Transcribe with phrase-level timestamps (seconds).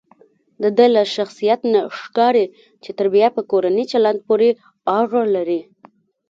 [0.63, 2.45] دده له شخصیت نه ښکاري
[2.83, 4.49] چې تربیه په کورني چلند پورې
[4.99, 5.61] اړه لري.